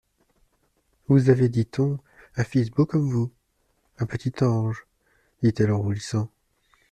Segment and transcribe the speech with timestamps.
[1.09, 1.99] Vous avez, dit-on,
[2.35, 3.31] un fils beau comme vous?
[3.99, 4.87] Un petit ange!
[5.43, 6.27] dit-elle en rougissant.